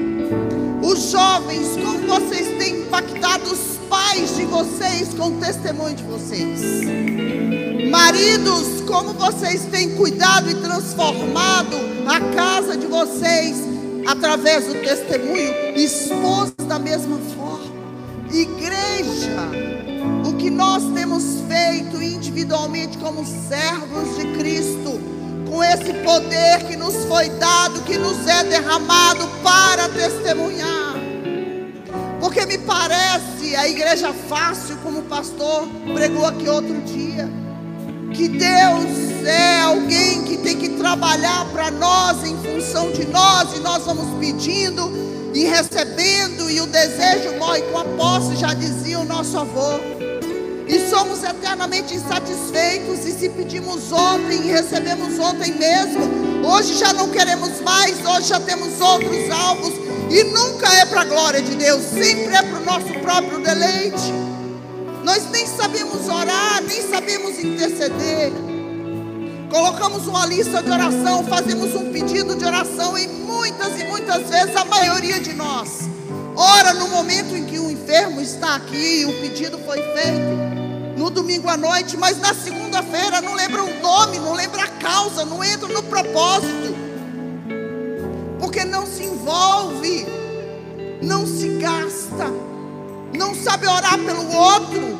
Os 0.83 1.11
jovens, 1.11 1.77
como 1.77 1.99
vocês 2.05 2.57
têm 2.57 2.81
impactado 2.81 3.49
os 3.53 3.79
pais 3.89 4.35
de 4.35 4.43
vocês 4.43 5.13
com 5.13 5.29
o 5.29 5.39
testemunho 5.39 5.95
de 5.95 6.03
vocês? 6.03 6.59
Maridos, 7.89 8.81
como 8.85 9.13
vocês 9.13 9.65
têm 9.71 9.95
cuidado 9.95 10.51
e 10.51 10.55
transformado 10.55 11.77
a 12.05 12.19
casa 12.35 12.75
de 12.75 12.85
vocês 12.85 13.63
através 14.05 14.67
do 14.67 14.73
testemunho? 14.81 15.53
Esposa 15.73 16.53
da 16.67 16.77
mesma 16.77 17.17
forma. 17.33 17.73
Igreja, 18.29 19.49
o 20.27 20.33
que 20.33 20.49
nós 20.49 20.83
temos 20.93 21.23
feito 21.47 22.01
individualmente 22.03 22.97
como 22.97 23.25
servos 23.25 24.17
de 24.17 24.37
Cristo 24.37 25.12
com 25.53 25.63
esse 25.63 25.93
poder 26.03 26.63
que 26.67 26.75
nos 26.75 27.05
foi 27.05 27.29
dado, 27.29 27.83
que 27.83 27.95
nos 27.95 28.25
é 28.25 28.43
derramado 28.43 29.27
para 29.43 29.87
testemunhar. 29.87 30.95
Porque 32.19 32.43
me 32.47 32.57
parece 32.57 33.55
a 33.55 33.69
igreja 33.69 34.11
fácil, 34.27 34.75
como 34.77 35.01
o 35.01 35.03
pastor 35.03 35.67
pregou 35.93 36.25
aqui 36.25 36.49
outro 36.49 36.81
dia, 36.81 37.29
que 38.15 38.29
Deus 38.29 39.27
é 39.27 39.61
alguém 39.61 40.23
que 40.23 40.37
tem 40.37 40.57
que 40.57 40.69
trabalhar 40.69 41.45
para 41.53 41.69
nós 41.69 42.23
em 42.23 42.35
função 42.37 42.91
de 42.91 43.05
nós, 43.05 43.55
e 43.55 43.59
nós 43.59 43.85
vamos 43.85 44.17
pedindo 44.19 44.91
e 45.35 45.43
recebendo, 45.43 46.49
e 46.49 46.61
o 46.61 46.65
desejo 46.65 47.37
morre 47.37 47.61
com 47.61 47.77
a 47.77 47.85
posse, 47.85 48.37
já 48.37 48.55
dizia 48.55 48.99
o 48.99 49.05
nosso 49.05 49.37
avô. 49.37 49.92
E 50.73 50.89
somos 50.89 51.23
eternamente 51.23 51.93
insatisfeitos, 51.93 53.05
e 53.05 53.11
se 53.11 53.29
pedimos 53.29 53.91
ontem 53.91 54.41
e 54.41 54.51
recebemos 54.51 55.19
ontem 55.19 55.53
mesmo, 55.53 56.47
hoje 56.47 56.73
já 56.73 56.91
não 56.93 57.11
queremos 57.11 57.61
mais, 57.61 58.03
hoje 58.03 58.29
já 58.29 58.39
temos 58.39 58.81
outros 58.81 59.29
alvos, 59.29 59.71
e 60.09 60.23
nunca 60.23 60.67
é 60.73 60.83
para 60.87 61.01
a 61.01 61.05
glória 61.05 61.43
de 61.43 61.55
Deus, 61.55 61.83
sempre 61.83 62.35
é 62.35 62.41
para 62.41 62.57
o 62.57 62.65
nosso 62.65 62.91
próprio 63.01 63.39
deleite. 63.43 64.11
Nós 65.03 65.29
nem 65.29 65.45
sabemos 65.45 66.09
orar, 66.09 66.63
nem 66.63 66.81
sabemos 66.89 67.37
interceder. 67.37 68.31
Colocamos 69.51 70.07
uma 70.07 70.25
lista 70.25 70.63
de 70.63 70.71
oração, 70.71 71.23
fazemos 71.25 71.75
um 71.75 71.91
pedido 71.91 72.35
de 72.35 72.45
oração 72.45 72.97
e 72.97 73.07
muitas 73.07 73.79
e 73.79 73.83
muitas 73.83 74.27
vezes 74.27 74.55
a 74.55 74.65
maioria 74.65 75.19
de 75.19 75.33
nós 75.33 75.93
ora 76.35 76.73
no 76.73 76.87
momento 76.89 77.35
em 77.35 77.45
que 77.45 77.59
o 77.59 77.69
enfermo 77.83 78.21
está 78.21 78.55
aqui, 78.55 79.05
o 79.05 79.11
pedido 79.19 79.57
foi 79.59 79.77
feito 79.77 80.97
no 80.97 81.09
domingo 81.09 81.49
à 81.49 81.57
noite, 81.57 81.97
mas 81.97 82.17
na 82.17 82.33
segunda-feira 82.33 83.21
não 83.21 83.35
lembra 83.35 83.61
o 83.61 83.81
nome, 83.81 84.19
não 84.19 84.33
lembra 84.33 84.63
a 84.63 84.67
causa, 84.67 85.25
não 85.25 85.43
entra 85.43 85.67
no 85.67 85.83
propósito. 85.83 86.73
Porque 88.39 88.63
não 88.63 88.85
se 88.85 89.03
envolve, 89.03 90.05
não 91.01 91.27
se 91.27 91.49
gasta, 91.57 92.31
não 93.17 93.35
sabe 93.35 93.67
orar 93.67 93.99
pelo 93.99 94.33
outro, 94.33 94.97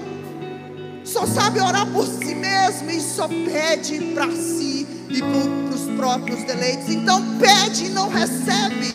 só 1.06 1.25
sabe 1.25 1.62
orar 1.62 1.88
por 1.88 2.06
si 2.06 2.36
mesmo 2.36 2.90
e 2.92 3.00
só 3.00 3.30
pede 3.30 4.00
para 4.13 4.30
si 4.32 4.86
e 5.10 5.20
para 5.20 5.75
os 5.75 5.96
próprios 5.96 6.44
deleites. 6.44 6.90
Então 6.90 7.24
pede 7.38 7.86
e 7.86 7.90
não 7.90 8.10
recebe, 8.10 8.94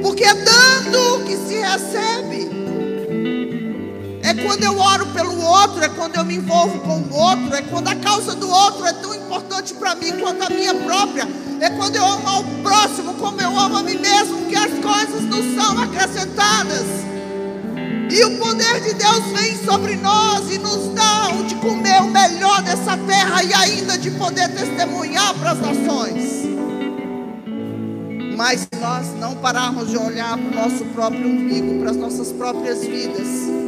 porque 0.00 0.22
é 0.22 0.34
dando 0.34 1.24
que 1.24 1.36
se 1.36 1.56
recebe. 1.56 2.65
É 4.36 4.44
quando 4.44 4.62
eu 4.64 4.78
oro 4.78 5.06
pelo 5.06 5.40
outro, 5.40 5.82
é 5.82 5.88
quando 5.88 6.16
eu 6.16 6.24
me 6.24 6.36
envolvo 6.36 6.78
com 6.80 6.98
o 6.98 7.14
outro, 7.14 7.54
é 7.54 7.62
quando 7.62 7.88
a 7.88 7.94
causa 7.94 8.34
do 8.34 8.50
outro 8.50 8.84
é 8.84 8.92
tão 8.92 9.14
importante 9.14 9.72
para 9.72 9.94
mim 9.94 10.12
quanto 10.20 10.42
a 10.42 10.50
minha 10.50 10.74
própria. 10.74 11.26
É 11.58 11.70
quando 11.70 11.96
eu 11.96 12.04
amo 12.04 12.28
ao 12.28 12.44
próximo 12.62 13.14
como 13.14 13.40
eu 13.40 13.58
amo 13.58 13.78
a 13.78 13.82
mim 13.82 13.96
mesmo, 13.96 14.46
que 14.46 14.54
as 14.54 14.72
coisas 14.72 15.22
não 15.22 15.42
são 15.54 15.78
acrescentadas. 15.78 16.84
E 18.10 18.24
o 18.24 18.38
poder 18.38 18.80
de 18.82 18.92
Deus 18.94 19.24
vem 19.32 19.56
sobre 19.64 19.96
nós 19.96 20.52
e 20.52 20.58
nos 20.58 20.94
dá 20.94 21.28
de 21.48 21.54
comer 21.56 22.02
o 22.02 22.08
melhor 22.08 22.62
dessa 22.62 22.96
terra 22.96 23.42
e 23.42 23.54
ainda 23.54 23.96
de 23.96 24.10
poder 24.12 24.48
testemunhar 24.50 25.34
para 25.34 25.52
as 25.52 25.60
nações. 25.60 26.44
Mas 28.36 28.60
se 28.60 28.80
nós 28.80 29.06
não 29.18 29.34
pararmos 29.36 29.90
de 29.90 29.96
olhar 29.96 30.36
para 30.36 30.46
o 30.46 30.54
nosso 30.54 30.84
próprio 30.86 31.26
umbigo, 31.26 31.80
para 31.80 31.90
as 31.90 31.96
nossas 31.96 32.32
próprias 32.32 32.84
vidas, 32.84 33.65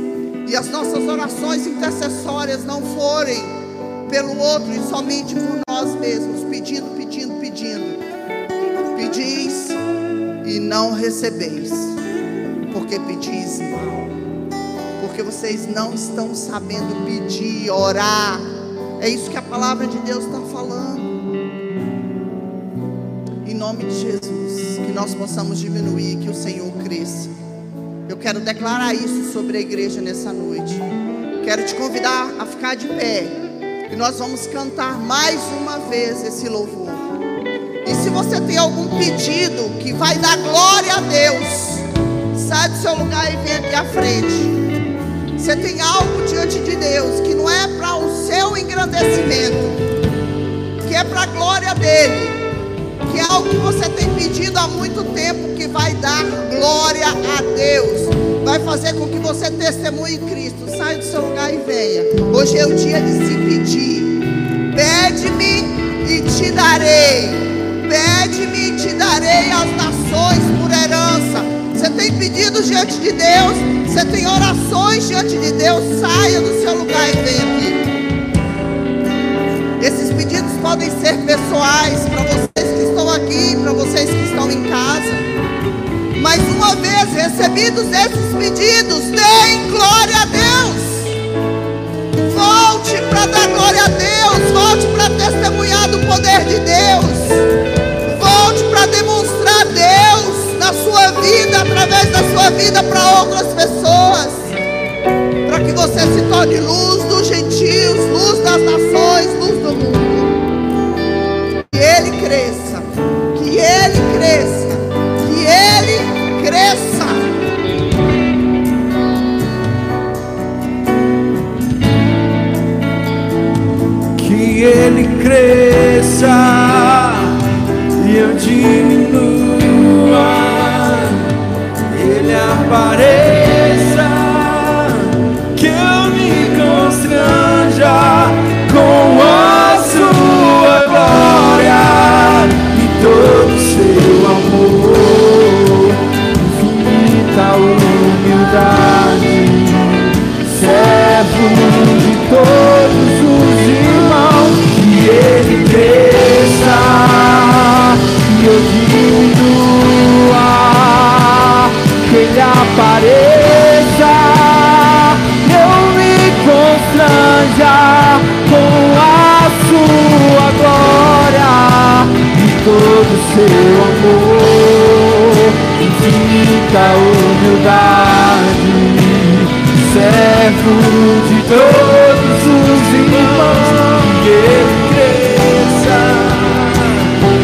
e 0.49 0.57
as 0.57 0.69
nossas 0.69 1.07
orações 1.07 1.67
intercessórias 1.67 2.65
não 2.65 2.81
forem 2.97 3.43
pelo 4.11 4.37
outro 4.39 4.73
e 4.73 4.81
somente 4.89 5.35
por 5.35 5.61
nós 5.69 5.95
mesmos, 5.97 6.45
pedindo, 6.45 6.97
pedindo, 6.97 7.35
pedindo, 7.41 7.99
pedis 8.97 9.69
e 10.47 10.59
não 10.59 10.93
recebeis, 10.95 11.71
porque 12.73 12.99
pedis 13.01 13.61
mal 13.61 14.19
porque 15.19 15.33
vocês 15.33 15.67
não 15.67 15.93
estão 15.95 16.33
sabendo 16.33 17.05
pedir, 17.05 17.71
orar. 17.73 18.39
É 19.01 19.09
isso 19.09 19.29
que 19.29 19.37
a 19.37 19.43
palavra 19.43 19.85
de 19.87 19.99
Deus 19.99 20.25
está 20.25 20.41
falando. 20.43 21.01
Em 23.45 23.55
nome 23.55 23.85
de 23.85 24.01
Jesus, 24.01 24.79
que 24.87 24.93
nós 24.93 25.17
possamos 25.17 25.59
diminuir, 25.59 26.19
que 26.19 26.29
o 26.29 26.35
Senhor 26.35 26.71
cresça. 26.85 27.29
Eu 28.09 28.16
quero 28.16 28.40
declarar 28.40 28.94
isso 28.94 29.33
sobre 29.35 29.59
a 29.59 29.61
igreja 29.61 30.01
nessa 30.01 30.33
noite. 30.33 30.75
Quero 31.44 31.62
te 31.66 31.75
convidar 31.75 32.33
a 32.38 32.47
ficar 32.47 32.75
de 32.75 32.87
pé. 32.88 33.25
E 33.92 33.97
nós 33.97 34.18
vamos 34.18 34.47
cantar 34.47 34.99
mais 34.99 35.38
uma 35.61 35.79
vez 35.90 36.25
esse 36.25 36.49
louvor. 36.49 36.88
E 37.87 37.94
se 37.94 38.09
você 38.09 38.40
tem 38.40 38.57
algum 38.57 38.97
pedido 38.97 39.79
que 39.79 39.92
vai 39.92 40.16
dar 40.18 40.38
glória 40.38 40.94
a 40.94 41.01
Deus, 41.01 42.49
sai 42.49 42.71
do 42.71 42.77
seu 42.79 42.94
lugar 42.94 43.31
e 43.31 43.37
vem 43.37 43.57
aqui 43.57 43.75
à 43.75 43.85
frente. 43.85 45.38
Você 45.38 45.55
tem 45.57 45.79
algo 45.81 46.27
diante 46.27 46.61
de 46.61 46.77
Deus 46.77 47.21
que 47.21 47.35
não 47.35 47.49
é 47.49 47.68
para 47.77 47.94
o 47.97 48.27
seu 48.27 48.57
engrandecimento, 48.57 49.68
que 50.88 50.94
é 50.94 51.05
para 51.05 51.23
a 51.23 51.27
glória 51.27 51.75
dele, 51.75 52.38
que 53.12 53.18
é 53.18 53.23
algo 53.23 53.49
que 53.49 53.57
você 53.57 53.88
tem 53.88 54.09
pedido 54.14 54.59
há 54.59 54.68
muito 54.68 55.05
tempo, 55.12 55.55
que 55.55 55.66
vai 55.68 55.94
dar 55.94 56.25
glória 56.25 57.09
a 57.09 57.42
Deus, 57.57 58.14
vai 58.44 58.59
fazer 58.61 58.94
com 58.94 59.09
que 59.09 59.18
você 59.18 59.51
testemunhe 59.51 60.18
Cristo. 60.18 60.68
Sai 60.77 60.97
do 60.97 61.05
seu 61.05 61.23
lugar 61.29 61.53
e 61.53 61.59
venha. 61.59 62.03
Hoje 62.33 62.59
é 62.59 62.66
o 62.66 62.75
dia 62.75 63.01
de 63.01 63.12
se 63.12 63.35
pedir. 63.37 64.03
Pede-me 64.75 65.64
e 66.09 66.23
te 66.23 66.53
darei. 66.53 67.29
Pede-me 67.88 68.68
e 68.68 68.77
te 68.77 68.94
darei 68.94 69.51
as 69.51 69.71
nações 69.77 70.42
por 70.61 70.71
herança. 70.71 71.59
Você 71.75 71.90
tem 71.90 72.12
pedidos 72.18 72.66
diante 72.66 72.99
de 72.99 73.12
Deus, 73.12 73.57
você 73.87 74.05
tem 74.05 74.27
orações 74.27 75.07
diante 75.07 75.38
de 75.38 75.53
Deus, 75.53 76.01
saia 76.01 76.40
do 76.40 76.61
seu 76.61 76.77
lugar 76.77 77.09
e 77.09 77.12
venha 77.12 77.42
aqui. 77.42 77.73
Esses 79.81 80.12
pedidos 80.12 80.51
podem 80.61 80.90
ser 81.01 81.16
pessoais 81.25 82.01
para 82.09 82.23
vocês 82.25 82.47
que 82.47 82.48
estão 82.99 83.11
aqui, 83.11 83.57
para 83.63 83.73
vocês 83.73 84.11
que 84.11 84.25
estão 84.25 84.51
em 84.51 84.65
casa. 84.65 85.13
Mas 86.21 86.41
uma 86.57 86.75
vez 86.75 87.13
recebidos 87.15 87.87
esses 87.93 88.35
pedidos, 88.37 89.05
deem 89.05 89.71
glória 89.71 90.17
a 90.17 90.25
Deus. 90.25 90.83
Volte 92.35 93.01
para 93.09 93.27
dar 93.27 93.47
glória 93.51 93.85
a 93.85 93.89
Deus, 93.89 94.51
volte 94.53 94.87
para 94.89 95.11
testemunhar 95.11 95.89
do 95.91 95.99
poder 96.09 96.45
de 96.45 96.59
Deus. 96.59 97.19
Volte 98.19 98.65
para 98.65 98.87
demonstrar 98.87 99.65
Deus 99.67 100.59
na 100.59 100.73
sua 100.73 101.13
vida, 101.21 101.61
através 101.61 102.11
da 102.11 102.19
sua 102.33 102.51
vida 102.51 102.83
para 102.83 103.21
outras 103.21 103.47
pessoas. 103.55 104.29
Para 105.47 105.61
que 105.61 105.73
você 105.73 106.01
se 106.01 106.23
torne 106.33 106.59
luz 106.59 107.05
dos 107.05 107.29
gentios, 107.29 107.97
luz 108.11 108.41
das 108.41 108.61
nações, 108.61 108.98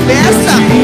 peça. 0.06 0.83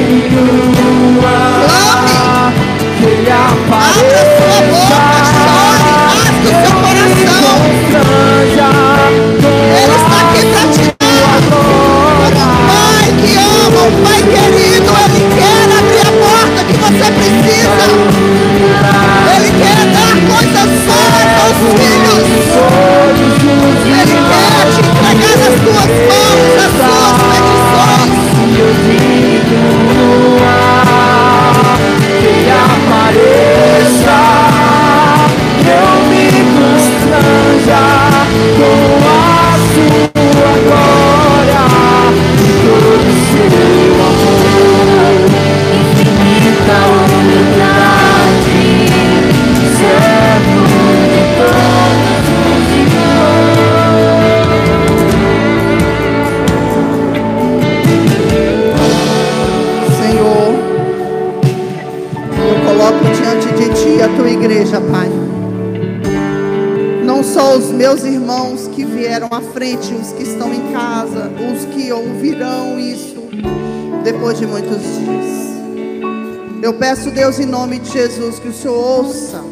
Frente, 69.53 69.93
os 69.95 70.13
que 70.13 70.23
estão 70.23 70.53
em 70.53 70.73
casa, 70.73 71.31
os 71.53 71.65
que 71.75 71.93
ouvirão 71.93 72.79
isso 72.79 73.29
depois 74.03 74.39
de 74.39 74.47
muitos 74.47 74.79
dias. 74.79 75.41
Eu 76.63 76.75
peço, 76.75 77.11
Deus, 77.11 77.39
em 77.39 77.47
nome 77.47 77.79
de 77.79 77.91
Jesus, 77.91 78.39
que 78.39 78.49
o 78.49 78.53
Senhor 78.53 78.77
ouça 78.77 79.43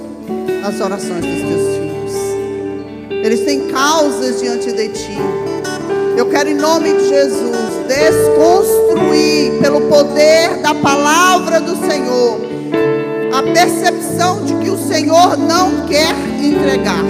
as 0.64 0.80
orações 0.80 1.24
dos 1.24 1.40
teus 1.40 1.76
filhos. 1.76 3.24
Eles 3.24 3.44
têm 3.44 3.68
causas 3.68 4.40
diante 4.40 4.72
de 4.72 4.88
Ti. 4.88 5.16
Eu 6.16 6.28
quero, 6.28 6.50
em 6.50 6.54
nome 6.54 6.92
de 6.92 7.08
Jesus, 7.08 7.56
desconstruir 7.86 9.58
pelo 9.60 9.82
poder 9.82 10.58
da 10.62 10.74
palavra 10.74 11.60
do 11.60 11.76
Senhor 11.86 12.40
a 13.32 13.42
percepção 13.52 14.44
de 14.44 14.54
que 14.56 14.70
o 14.70 14.76
Senhor 14.76 15.36
não 15.36 15.86
quer 15.86 16.14
entregar. 16.42 17.04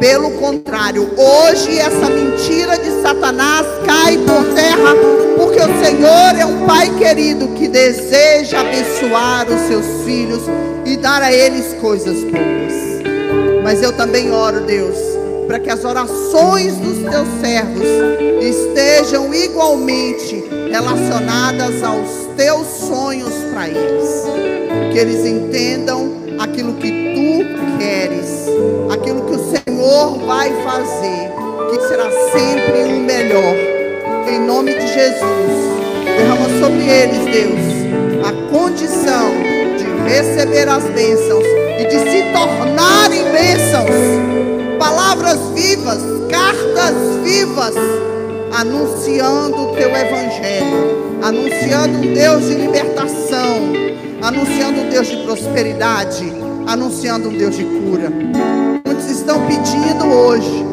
Pelo 0.00 0.30
contrário, 0.38 1.10
hoje 1.14 1.78
essa 1.78 2.08
mentira 2.08 2.78
de 2.78 3.02
Satanás 3.02 3.66
cai 3.84 4.16
por 4.16 4.42
terra, 4.54 4.94
porque 5.36 5.60
o 5.60 5.84
Senhor 5.84 6.40
é 6.40 6.46
um 6.46 6.66
Pai 6.66 6.88
querido 6.96 7.48
que 7.48 7.68
deseja 7.68 8.60
abençoar 8.60 9.46
os 9.46 9.60
seus 9.68 10.02
filhos 10.06 10.40
e 10.86 10.96
dar 10.96 11.20
a 11.20 11.30
eles 11.30 11.74
coisas 11.82 12.24
boas. 12.24 12.72
Mas 13.62 13.82
eu 13.82 13.92
também 13.92 14.32
oro, 14.32 14.62
Deus, 14.62 14.96
para 15.46 15.58
que 15.58 15.68
as 15.68 15.84
orações 15.84 16.76
dos 16.76 16.98
teus 17.10 17.28
servos 17.42 17.84
estejam 18.40 19.34
igualmente 19.34 20.42
relacionadas 20.70 21.82
aos 21.82 22.08
teus 22.38 22.66
sonhos 22.88 23.34
para 23.52 23.68
eles. 23.68 24.24
Que 24.92 24.98
eles 24.98 25.26
entendam 25.26 26.10
aquilo 26.38 26.72
que 26.74 26.88
tu 26.88 27.78
queres, 27.78 28.29
Senhor 29.90 30.18
vai 30.24 30.52
fazer, 30.62 31.32
que 31.68 31.88
será 31.88 32.08
sempre 32.30 32.84
o 32.84 33.00
melhor. 33.00 33.56
Em 34.28 34.38
nome 34.38 34.72
de 34.72 34.86
Jesus, 34.86 35.50
derrama 36.04 36.48
sobre 36.60 36.88
eles, 36.88 37.24
Deus, 37.24 38.24
a 38.24 38.52
condição 38.52 39.32
de 39.76 40.08
receber 40.08 40.68
as 40.68 40.84
bênçãos 40.84 41.44
e 41.80 41.84
de 41.88 41.98
se 42.08 42.22
tornarem 42.32 43.24
bênçãos 43.32 44.78
palavras 44.78 45.40
vivas, 45.56 45.98
cartas 46.30 46.94
vivas, 47.24 47.74
anunciando 48.52 49.56
o 49.56 49.74
teu 49.74 49.88
evangelho, 49.88 51.18
anunciando 51.20 51.98
um 51.98 52.14
Deus 52.14 52.44
de 52.44 52.54
libertação, 52.54 53.72
anunciando 54.22 54.82
um 54.82 54.88
Deus 54.88 55.08
de 55.08 55.16
prosperidade, 55.24 56.32
anunciando 56.68 57.28
um 57.28 57.36
Deus 57.36 57.56
de 57.56 57.64
cura. 57.64 58.59
Estão 59.30 59.46
pedindo 59.46 60.06
hoje, 60.06 60.66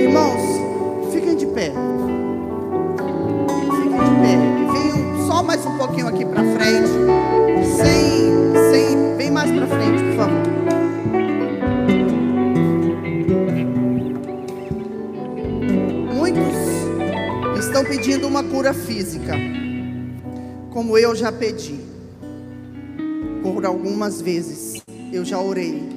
irmãos, 0.00 1.12
fiquem 1.12 1.36
de 1.36 1.46
pé, 1.46 1.72
fiquem 3.70 4.00
de 4.00 4.10
pé, 4.20 4.36
venham 4.72 5.26
só 5.28 5.44
mais 5.44 5.64
um 5.64 5.78
pouquinho 5.78 6.08
aqui 6.08 6.24
para 6.24 6.42
frente, 6.42 6.88
sem, 7.76 8.32
sem, 8.72 9.16
vem 9.16 9.30
mais 9.30 9.48
para 9.48 9.68
frente, 9.68 10.02
por 10.02 10.16
favor. 10.16 10.42
Muitos 16.16 17.64
estão 17.64 17.84
pedindo 17.84 18.26
uma 18.26 18.42
cura 18.42 18.74
física, 18.74 19.34
como 20.70 20.98
eu 20.98 21.14
já 21.14 21.30
pedi. 21.30 21.78
Por 23.40 23.64
algumas 23.64 24.20
vezes 24.20 24.82
eu 25.12 25.24
já 25.24 25.40
orei 25.40 25.87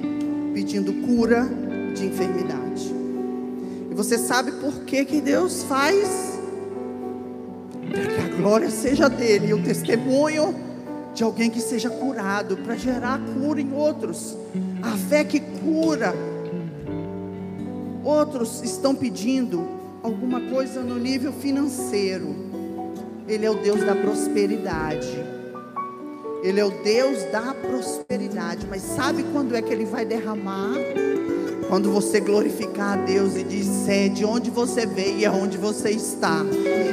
pedindo 0.52 0.92
cura 1.06 1.48
de 1.94 2.06
enfermidade. 2.06 2.92
E 3.90 3.94
você 3.94 4.16
sabe 4.18 4.52
por 4.52 4.84
que 4.84 5.04
que 5.04 5.20
Deus 5.20 5.62
faz? 5.64 6.38
Para 7.90 8.06
que 8.06 8.20
a 8.20 8.36
glória 8.36 8.70
seja 8.70 9.08
dele 9.08 9.48
e 9.48 9.54
o 9.54 9.62
testemunho 9.62 10.54
de 11.14 11.22
alguém 11.22 11.50
que 11.50 11.60
seja 11.60 11.90
curado, 11.90 12.56
para 12.58 12.74
gerar 12.74 13.20
cura 13.34 13.60
em 13.60 13.72
outros. 13.72 14.36
A 14.82 14.96
fé 14.96 15.24
que 15.24 15.40
cura. 15.40 16.14
Outros 18.02 18.62
estão 18.62 18.94
pedindo 18.94 19.68
alguma 20.02 20.40
coisa 20.40 20.82
no 20.82 20.98
nível 20.98 21.32
financeiro. 21.32 22.34
Ele 23.28 23.46
é 23.46 23.50
o 23.50 23.54
Deus 23.54 23.80
da 23.80 23.94
prosperidade. 23.94 25.31
Ele 26.42 26.58
é 26.58 26.64
o 26.64 26.70
Deus 26.70 27.22
da 27.30 27.54
prosperidade. 27.54 28.66
Mas 28.68 28.82
sabe 28.82 29.24
quando 29.32 29.54
é 29.54 29.62
que 29.62 29.72
ele 29.72 29.84
vai 29.84 30.04
derramar? 30.04 30.74
Quando 31.68 31.90
você 31.90 32.20
glorificar 32.20 32.98
a 32.98 33.02
Deus 33.02 33.36
e 33.36 33.44
disser 33.44 34.10
de 34.10 34.24
onde 34.24 34.50
você 34.50 34.84
veio 34.84 35.18
e 35.20 35.24
aonde 35.24 35.56
você 35.56 35.90
está, 35.90 36.44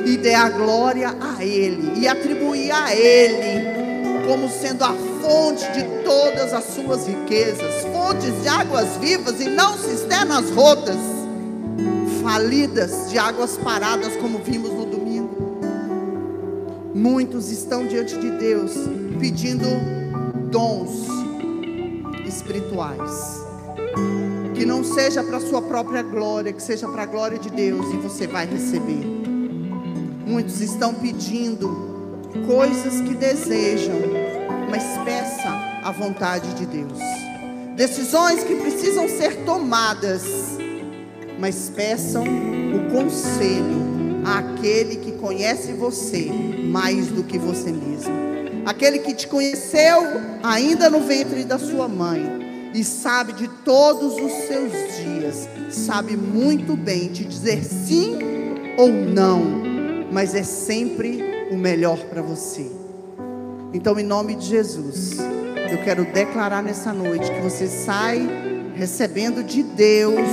e 0.05 0.15
der 0.15 0.35
a 0.35 0.49
glória 0.49 1.13
a 1.19 1.43
Ele, 1.43 1.99
e 1.99 2.07
atribuir 2.07 2.71
a 2.71 2.95
Ele 2.95 3.79
como 4.29 4.47
sendo 4.47 4.83
a 4.83 4.93
fonte 5.21 5.69
de 5.71 5.83
todas 6.05 6.53
as 6.53 6.63
suas 6.65 7.07
riquezas, 7.07 7.83
fontes 7.91 8.41
de 8.43 8.47
águas 8.47 8.95
vivas 8.97 9.41
e 9.41 9.49
não 9.49 9.75
cisternas 9.75 10.51
rotas, 10.51 10.95
falidas 12.21 13.09
de 13.09 13.17
águas 13.17 13.57
paradas, 13.57 14.15
como 14.17 14.37
vimos 14.37 14.71
no 14.71 14.85
domingo. 14.85 15.59
Muitos 16.93 17.51
estão 17.51 17.87
diante 17.87 18.17
de 18.17 18.29
Deus 18.31 18.71
pedindo 19.19 19.65
dons 20.49 21.07
espirituais. 22.25 23.43
Que 24.55 24.65
não 24.65 24.83
seja 24.83 25.23
para 25.23 25.39
sua 25.39 25.61
própria 25.61 26.01
glória, 26.01 26.51
que 26.53 26.61
seja 26.61 26.87
para 26.87 27.03
a 27.03 27.05
glória 27.05 27.37
de 27.37 27.49
Deus 27.49 27.85
e 27.93 27.97
você 27.97 28.27
vai 28.27 28.45
receber. 28.45 29.05
Muitos 30.25 30.61
estão 30.61 30.93
pedindo 30.93 31.69
coisas 32.45 33.01
que 33.01 33.13
desejam, 33.13 33.95
mas 34.69 34.83
peça 35.03 35.49
a 35.83 35.91
vontade 35.91 36.53
de 36.55 36.65
Deus. 36.65 36.99
Decisões 37.75 38.43
que 38.43 38.55
precisam 38.55 39.07
ser 39.07 39.43
tomadas, 39.45 40.23
mas 41.39 41.71
peçam 41.73 42.23
o 42.23 42.91
conselho 42.91 43.89
àquele 44.25 44.97
que 44.97 45.13
conhece 45.13 45.71
você 45.73 46.29
mais 46.69 47.07
do 47.07 47.23
que 47.23 47.37
você 47.37 47.71
mesmo. 47.71 48.38
Aquele 48.69 48.99
que 48.99 49.15
te 49.15 49.27
conheceu 49.27 49.99
ainda 50.43 50.91
no 50.91 50.99
ventre 50.99 51.43
da 51.43 51.57
sua 51.57 51.87
mãe 51.87 52.69
e 52.71 52.83
sabe 52.83 53.33
de 53.33 53.47
todos 53.47 54.13
os 54.13 54.31
seus 54.31 54.71
dias, 54.95 55.49
sabe 55.71 56.15
muito 56.15 56.77
bem 56.77 57.07
te 57.07 57.25
dizer 57.25 57.63
sim 57.63 58.19
ou 58.77 58.89
não, 58.89 59.41
mas 60.11 60.35
é 60.35 60.43
sempre 60.43 61.49
o 61.49 61.57
melhor 61.57 61.97
para 62.11 62.21
você. 62.21 62.71
Então, 63.73 63.99
em 63.99 64.03
nome 64.03 64.35
de 64.35 64.45
Jesus, 64.45 65.17
eu 65.71 65.79
quero 65.83 66.05
declarar 66.05 66.61
nessa 66.61 66.93
noite 66.93 67.31
que 67.31 67.41
você 67.41 67.65
sai 67.65 68.29
recebendo 68.75 69.43
de 69.43 69.63
Deus 69.63 70.29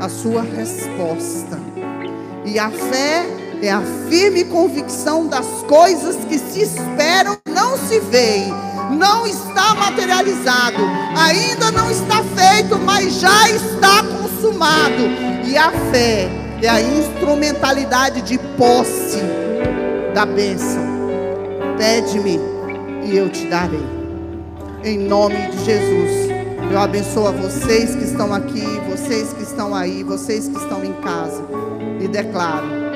a 0.00 0.08
sua 0.08 0.42
resposta. 0.42 1.56
E 2.44 2.58
a 2.58 2.68
fé 2.68 3.47
é 3.62 3.70
a 3.70 3.82
firme 4.08 4.44
convicção 4.44 5.26
das 5.26 5.46
coisas 5.68 6.16
que 6.28 6.38
se 6.38 6.62
esperam, 6.62 7.36
não 7.48 7.76
se 7.76 7.98
veem, 8.00 8.52
não 8.96 9.26
está 9.26 9.74
materializado, 9.74 10.78
ainda 11.16 11.70
não 11.72 11.90
está 11.90 12.22
feito, 12.22 12.78
mas 12.78 13.14
já 13.14 13.50
está 13.50 14.02
consumado. 14.04 15.02
E 15.44 15.56
a 15.56 15.70
fé 15.90 16.28
é 16.62 16.68
a 16.68 16.80
instrumentalidade 16.80 18.22
de 18.22 18.38
posse 18.56 19.18
da 20.14 20.24
bênção. 20.24 20.86
Pede-me 21.76 22.38
e 23.04 23.16
eu 23.16 23.28
te 23.28 23.46
darei. 23.46 23.86
Em 24.84 24.98
nome 24.98 25.36
de 25.48 25.64
Jesus. 25.64 26.28
Eu 26.70 26.78
abençoo 26.78 27.26
a 27.26 27.30
vocês 27.30 27.94
que 27.94 28.04
estão 28.04 28.32
aqui, 28.34 28.64
vocês 28.90 29.32
que 29.32 29.42
estão 29.42 29.74
aí, 29.74 30.02
vocês 30.02 30.48
que 30.48 30.56
estão 30.56 30.84
em 30.84 30.92
casa. 30.94 31.42
E 31.98 32.06
declaro 32.06 32.87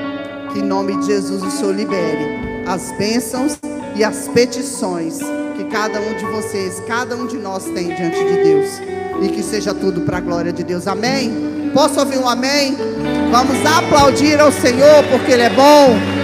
que 0.53 0.59
em 0.59 0.63
nome 0.63 0.95
de 0.99 1.07
Jesus 1.07 1.41
o 1.41 1.49
Senhor 1.49 1.75
libere 1.75 2.63
as 2.65 2.91
bênçãos 2.91 3.57
e 3.95 4.03
as 4.03 4.27
petições 4.27 5.17
que 5.57 5.63
cada 5.65 5.99
um 5.99 6.13
de 6.13 6.25
vocês, 6.25 6.81
cada 6.87 7.15
um 7.15 7.27
de 7.27 7.37
nós 7.37 7.65
tem 7.65 7.93
diante 7.93 8.23
de 8.23 8.43
Deus. 8.43 8.69
E 9.21 9.29
que 9.29 9.43
seja 9.43 9.73
tudo 9.73 10.01
para 10.01 10.17
a 10.17 10.21
glória 10.21 10.51
de 10.51 10.63
Deus. 10.63 10.87
Amém? 10.87 11.71
Posso 11.73 11.99
ouvir 11.99 12.17
um 12.17 12.27
amém? 12.27 12.75
Vamos 13.31 13.65
aplaudir 13.65 14.39
ao 14.39 14.51
Senhor 14.51 15.03
porque 15.09 15.31
Ele 15.31 15.43
é 15.43 15.49
bom. 15.49 16.22